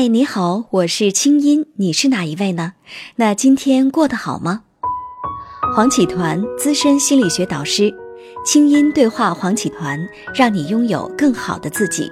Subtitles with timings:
[0.00, 2.74] 嗨，你好，我是清音，你是哪一位呢？
[3.16, 4.62] 那今天过得好吗？
[5.74, 7.92] 黄启团资深心理学导师，
[8.44, 9.98] 清音对话黄启团，
[10.32, 12.08] 让你拥有更好的自己。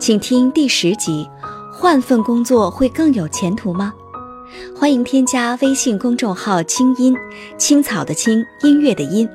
[0.00, 1.24] 请听第十集：
[1.72, 3.92] 换份工作会更有前途吗？
[4.74, 7.14] 欢迎添加微信公众号“清音
[7.56, 9.28] 青草”的青，音乐的音，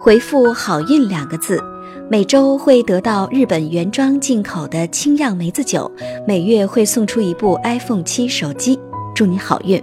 [0.00, 1.62] 回复“好运”两个字。
[2.10, 5.90] 每周会得到日本原装进口的清酿梅子酒，
[6.26, 8.78] 每月会送出一部 iPhone 七手机，
[9.14, 9.82] 祝你好运。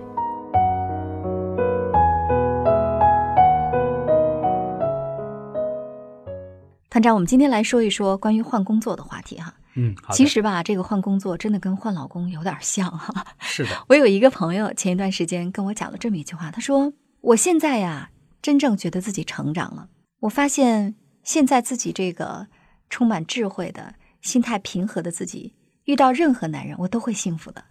[6.91, 9.55] 团长，我们今天来说一说关于换工作的话题哈。
[9.73, 13.26] 嗯，其实吧，这个换工作真的跟换老公有点像哈。
[13.40, 18.12] 是的， 我有一个朋友，前一段时间跟我讲了这么一句话，他说：“我现在呀，
[18.43, 19.88] 真正觉得自己成长了。
[20.20, 20.93] 我发现
[21.23, 22.48] 现在自己这个
[22.89, 25.53] 充满智慧的、心态平和的自己，
[25.85, 27.63] 遇到任何男人，我都会幸福的。”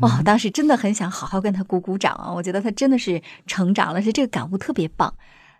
[0.00, 2.32] 哇，我当时真的很想好好跟他鼓鼓掌啊！
[2.32, 5.12] 我觉得他真的是成长了，是这个感悟特别棒。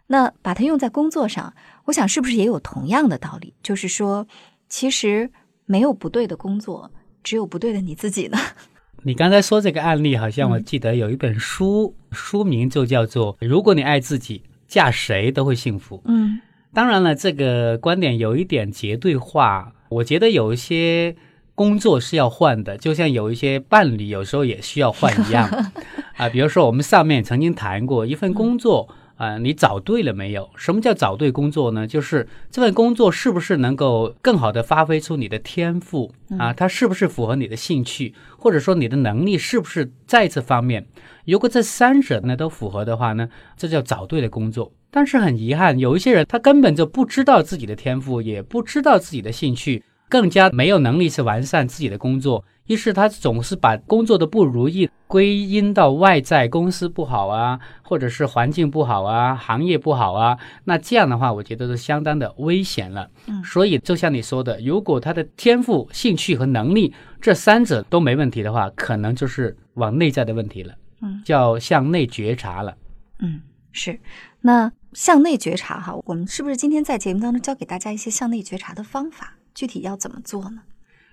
[0.07, 1.53] 那把它用在工作上，
[1.87, 3.53] 我想是不是也有同样的道理？
[3.63, 4.27] 就是说，
[4.69, 5.29] 其实
[5.65, 6.93] 没有不对的工作，
[7.25, 8.39] 只有不对的你自己呢。
[9.03, 15.97] 你刚才说这个案例，好像我嗯记得有一本书，书名就叫做《如果你爱自己，嫁谁都会幸福》。
[16.05, 16.41] 嗯
[16.77, 19.73] 当然了，这个观点有一点绝对化。
[19.89, 21.17] 我觉得有一些
[21.57, 25.49] 工作是要换的，就像有一些伴侣有时候也需要换一样
[26.17, 26.29] 啊。
[26.29, 28.89] 比如说，我们上面曾经谈过一份工作。
[29.17, 30.51] 啊、你找对了没有？
[30.57, 31.87] 什么叫找对工作呢？
[31.87, 36.53] 就是这份工作是不是能够更好的发挥出你的天赋啊？
[36.53, 40.87] 它是不是符合你的兴趣，或者说你的能力是不是在这方面？
[41.25, 44.71] 如果这三者呢都符合的话呢，这叫找对了工作。
[44.91, 52.45] 但是很遗憾，有一些人他根本就不知道自己的天赋，也不知道自己的兴趣，更加没有能力去完善自己的工作。
[52.67, 60.37] 于是他总是把工作的不如意归因到外在，公司不好啊，或者是环境不好啊，行业不好啊。
[60.65, 63.09] 那这样的话，我觉得是相当的危险了。
[63.29, 72.77] 嗯所以就像你说的，如果他的天赋、兴趣和能力这三者都没问题的话，可能就是往内在的问题了，嗯叫向内觉察了。
[73.21, 74.01] 嗯，是。
[74.41, 79.35] 那向内觉察哈，我们是不是今天在节目当中教给大家一些向内觉察的方法？
[79.57, 80.59] 具体要怎么做呢？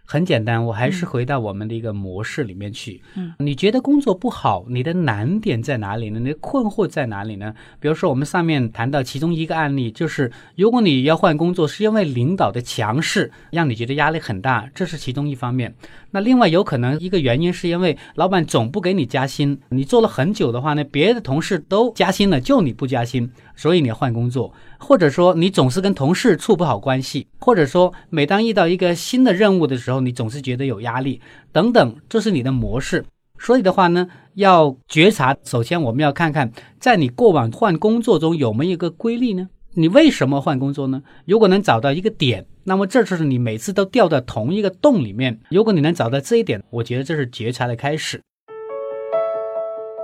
[0.05, 3.01] 很简单，我还是回到我们的一个模式里面去。
[3.15, 6.19] 嗯，你觉得工作不好，你的难点在哪里呢？
[6.19, 7.55] 你的困惑在哪里呢？
[7.79, 15.73] 比如说，我们上面谈到其中一个案例，就是如果你要换工作，是因为领导的强势让你觉得压力很大，这是其中一方面。
[16.11, 24.53] 那另外有可能一个原因是因为老板总不给你加薪，你做了很久的话呢，别的同事都加薪了，就你不加薪，所以你要换工作。
[24.79, 31.21] 或者说你总是跟同事处不好关系，或者说每当遇到一个新的任务的时候，你总是觉得有压力，
[31.51, 33.05] 等等，这是你的模式。
[33.39, 39.49] 所以的话呢，要觉察，首先我们要看看，在你过往换工作中有没有一个规律呢？
[39.75, 41.01] 你为什么换工作呢？
[41.25, 45.39] 如果能找到一个点，那么这就是你每次都掉到同一个洞里面。
[45.49, 48.21] 如果你能找到这一点，我觉得这是觉察的开始。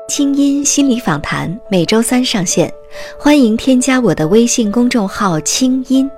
[0.09, 2.73] 清音心理访谈每周三上线，
[3.19, 6.09] 欢迎添加我的微信公众号“清音”，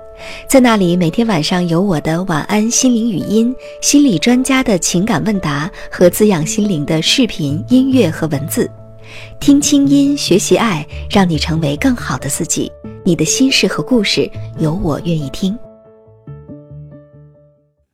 [0.48, 8.66] 在那里每天晚上有我的晚安心灵语音、心理专家的情感问答和滋养心灵的视频、音乐和文字。
[9.38, 12.72] 听清音，学习爱，让你成为更好的自己。
[13.04, 14.26] 你的心事和故事，
[14.58, 15.54] 有我愿意听。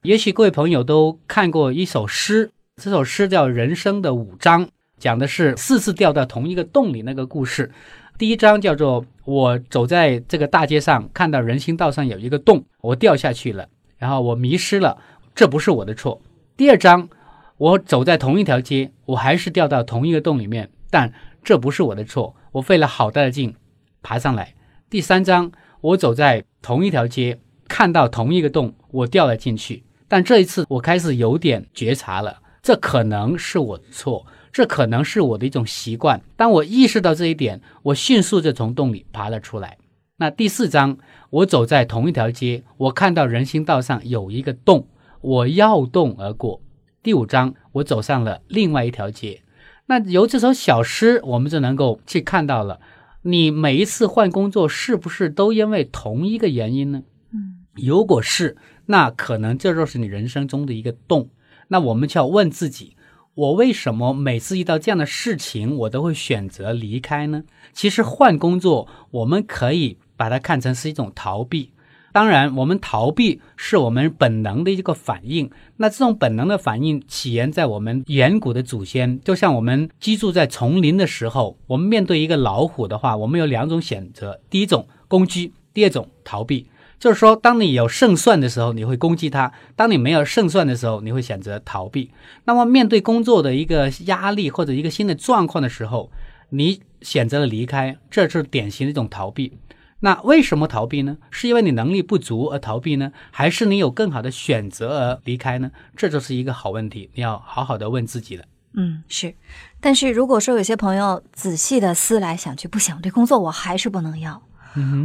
[0.04, 4.66] 也许各位朋友都看过一首诗，这首诗叫《人生的五章》，
[4.98, 7.70] 讲的是四次掉到同一个洞里那个故事。
[8.18, 14.98] 第一章叫做“我走在这个大街上，看到人行道上有一个洞，我掉下去了，然后我迷失了，
[15.34, 16.20] 这不是我的错。”
[16.56, 17.08] 第二章，
[17.56, 21.12] 我走在同一条街，我还是掉到同一个洞里面，但
[21.44, 23.54] 这不是我的错，我费了好大的劲
[24.02, 24.54] 爬上来。
[24.90, 27.38] 第三章，我走在同一条街，
[27.68, 29.84] 看到同一个洞，我掉了进去。
[30.08, 36.22] 但这一次，我开始有点觉察了，这可能是我的错，这可能是我的一种习惯。
[36.36, 39.78] 当我意识到这一点，我迅速就从洞里爬了出来。
[40.16, 40.98] 那第四章，
[41.30, 44.88] 我走在同一条街，我看到人行道上有一个洞，
[45.20, 46.60] 我绕洞而过。
[47.02, 49.42] 第五章，我走上了另外一条街。
[49.86, 52.80] 那由这首小诗，我们就能够去看到了，
[53.22, 57.02] 你每一次换工作是不是都因为同一个原因呢？
[57.32, 58.56] 嗯，如果是，
[58.86, 61.30] 那可能这就是你人生中的一个洞。
[61.68, 62.96] 那我们就要问自己：
[63.34, 67.44] 我为什么每次遇到这样的事情，我都会选择离开呢？
[67.72, 71.72] 其实换工作，我们可以把它看成是一种逃避。
[72.10, 75.48] 当然，我们逃避是我们本能的一个反应。
[75.76, 86.66] 那这种本能的反应起源在我们远古的祖先，就像我们居住在丛林的时候，我们面对一个老虎的话，我们有两种选择：第一种攻击，第二种逃避。
[86.98, 92.10] 就是说，当你有胜算的时候，你会攻击他；当你没有胜算的时候，你会选择逃避。
[92.44, 96.10] 那么，面对工作的一个压力或者一个新的状况的时候，
[96.50, 99.58] 你选择了离开，这是典型的一种逃避。
[100.00, 101.18] 那为什么逃避呢？
[101.30, 105.70] 是因为你能力不足而逃避呢，还是你有更好的选择而离开呢？
[105.96, 108.44] 这就是一个好问题，你要好好的问自己了。
[108.74, 109.34] 嗯，是。
[109.80, 114.40] 但是如果说有些朋友仔细的思来想去，不行，这工作我还是不能要。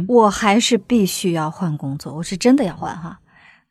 [0.08, 3.20] 我还是必须要换工作，我是真的要换哈。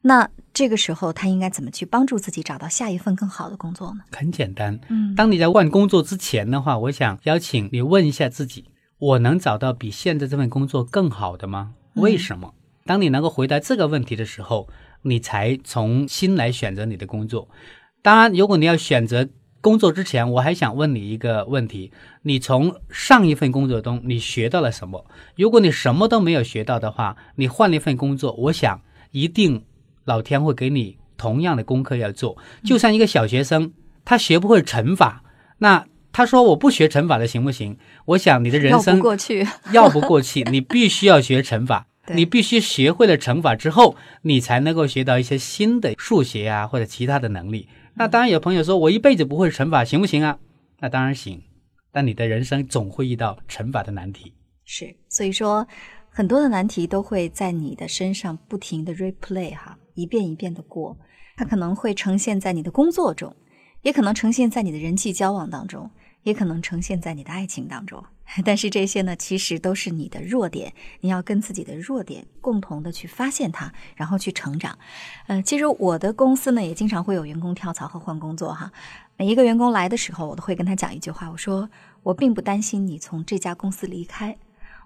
[0.01, 4.01] 那这个时候他应该怎么去帮助自己找到下一份更好的工作呢？
[4.11, 8.65] 很简单，嗯，当你在换工作之前的话，我想邀请你问一下自己：
[8.97, 11.73] 我能找到比现在这份工作更好的吗？
[11.93, 12.53] 为什么？
[12.85, 14.67] 当你能够回答这个问题的时候，
[15.03, 17.47] 你才从心来选择你的工作。
[18.01, 19.29] 当然，如果你要选择。
[19.63, 21.89] 工作之前，我还想问你一个问题：
[22.23, 25.05] 你从上一份工作中你学到了什么？
[25.37, 28.81] 如果你什么都没有学到的话，你换了一份工作，我想
[29.11, 29.63] 一定
[30.03, 32.37] 老天会给你同样的功课要做。
[32.65, 33.71] 就像一个小学生，
[34.03, 35.23] 他学不会乘法，
[35.59, 37.77] 那他说我不学乘法的行不行？
[38.03, 47.69] 我想你的人生要不过去， 绕不过去，你必须要学乘法，你必须学会了乘法之后，你才能够学到一些新的数学啊或者其他的能力。
[47.95, 50.39] 那当然有朋友说，我一辈子不会乘法，行不行啊？
[50.79, 51.41] 那当然行，
[51.91, 54.33] 但你的人生总会遇到乘法的难题。
[54.65, 55.67] 是，所以说
[56.09, 60.97] 很多的难题都会在你的身上不停的 replay 哈，一遍一遍的过。
[61.35, 63.35] 它可能会呈现在你的工作中，
[63.81, 65.89] 也可能呈现在你的人际交往当中，
[66.23, 68.03] 也可能呈现在你的爱情当中。
[68.43, 74.77] 但是这些呢，其实都是你的弱点，你要跟自己的弱点共同的去发现它，然后去成长。
[75.27, 78.71] 嗯，其实我的公司呢，也经常会有员工跳槽和换工作哈。
[79.17, 81.69] 每一个员工来的时候，我都会跟他讲一句话，我说
[82.01, 84.37] 我并不担心你从这家公司离开，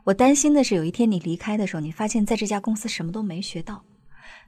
[0.04, 3.84] 我担心的是有一天你离开的时候，你发现在这家公司什么都没学到。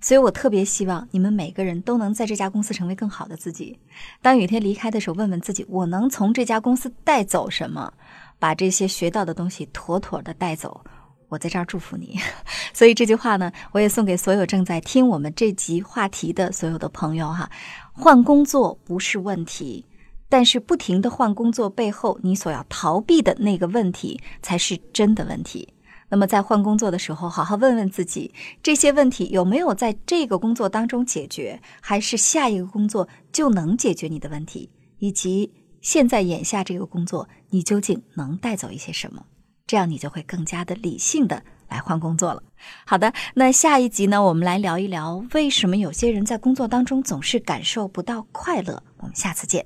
[0.02, 3.78] 所以我特别希望你们每个人都能在这家公司成为更好的自己。
[4.22, 7.94] 当有一天离开的时候，问问自己，我能从这家公司带走什么？
[8.40, 10.82] 把这些学到的东西妥妥的带走，
[11.28, 12.18] 我在这儿祝福你。
[12.74, 17.52] 所以这句话呢，我也送给所有正在听我们这集话题的所有的朋友哈。
[17.92, 19.86] 换工作不是问题，
[20.30, 25.68] 但是不停的换工作背后，你所要逃避的那个问题才是真的问题。
[26.10, 35.54] 那么在换工作的时候，好好问问自己，这些问题有没有在这个工作当中解决，还是下一个工作就能解决你的问题，以及。
[35.82, 39.24] 现在眼下这个工作，你究竟能带走一些什么？
[39.66, 42.44] 这样你就会更加的理性的来换工作了。
[42.86, 48.84] 好的，那下一集呢，我们来聊一聊为什么有些人在工作当中总是感受不到快乐。
[48.98, 49.66] 我们下次见。